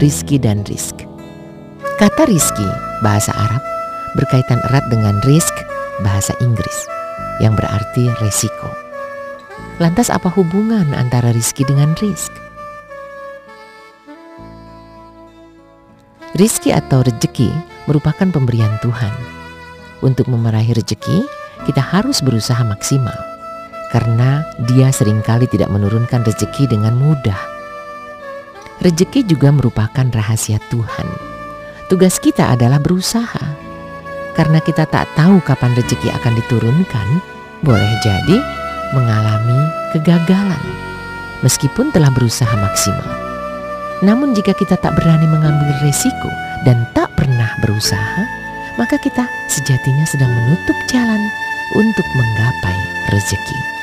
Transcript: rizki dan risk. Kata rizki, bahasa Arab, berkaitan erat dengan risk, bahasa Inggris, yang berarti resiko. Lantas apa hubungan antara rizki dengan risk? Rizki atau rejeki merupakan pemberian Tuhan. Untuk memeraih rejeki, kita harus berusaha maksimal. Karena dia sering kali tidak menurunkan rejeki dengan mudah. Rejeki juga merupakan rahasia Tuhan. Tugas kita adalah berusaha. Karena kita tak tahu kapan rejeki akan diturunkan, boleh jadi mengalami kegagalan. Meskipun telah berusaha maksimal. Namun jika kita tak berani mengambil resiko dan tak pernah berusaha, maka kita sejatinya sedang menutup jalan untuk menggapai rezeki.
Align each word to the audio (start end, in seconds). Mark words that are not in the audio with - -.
rizki 0.00 0.40
dan 0.40 0.64
risk. 0.64 1.04
Kata 2.00 2.24
rizki, 2.24 2.64
bahasa 3.04 3.36
Arab, 3.36 3.60
berkaitan 4.16 4.56
erat 4.72 4.88
dengan 4.88 5.20
risk, 5.28 5.52
bahasa 6.00 6.32
Inggris, 6.40 6.88
yang 7.44 7.52
berarti 7.52 8.08
resiko. 8.24 8.72
Lantas 9.76 10.08
apa 10.08 10.32
hubungan 10.32 10.96
antara 10.96 11.36
rizki 11.36 11.68
dengan 11.68 11.92
risk? 12.00 12.32
Rizki 16.40 16.72
atau 16.72 17.04
rejeki 17.04 17.52
merupakan 17.84 18.32
pemberian 18.32 18.80
Tuhan. 18.80 19.12
Untuk 20.00 20.32
memeraih 20.32 20.72
rejeki, 20.72 21.28
kita 21.68 21.84
harus 21.84 22.24
berusaha 22.24 22.64
maksimal. 22.64 23.16
Karena 23.92 24.48
dia 24.64 24.88
sering 24.88 25.20
kali 25.20 25.44
tidak 25.44 25.68
menurunkan 25.68 26.24
rejeki 26.24 26.64
dengan 26.64 26.96
mudah. 26.96 27.59
Rejeki 28.80 29.28
juga 29.28 29.52
merupakan 29.52 30.08
rahasia 30.08 30.56
Tuhan. 30.72 31.08
Tugas 31.92 32.16
kita 32.16 32.48
adalah 32.48 32.80
berusaha. 32.80 33.44
Karena 34.32 34.56
kita 34.64 34.88
tak 34.88 35.04
tahu 35.12 35.36
kapan 35.44 35.76
rejeki 35.76 36.08
akan 36.08 36.32
diturunkan, 36.40 37.08
boleh 37.60 37.92
jadi 38.00 38.40
mengalami 38.96 39.60
kegagalan. 39.92 40.64
Meskipun 41.44 41.92
telah 41.92 42.08
berusaha 42.08 42.56
maksimal. 42.56 43.12
Namun 44.00 44.32
jika 44.32 44.56
kita 44.56 44.80
tak 44.80 44.96
berani 44.96 45.28
mengambil 45.28 45.76
resiko 45.84 46.32
dan 46.64 46.88
tak 46.96 47.12
pernah 47.20 47.52
berusaha, 47.60 48.24
maka 48.80 48.96
kita 48.96 49.28
sejatinya 49.52 50.08
sedang 50.08 50.32
menutup 50.32 50.76
jalan 50.88 51.20
untuk 51.76 52.06
menggapai 52.16 52.78
rezeki. 53.12 53.79